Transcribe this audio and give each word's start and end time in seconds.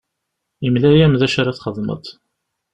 Yemla-am 0.63 1.13
d 1.19 1.21
acu 1.25 1.37
ara 1.41 1.57
txedmeḍ. 1.57 2.03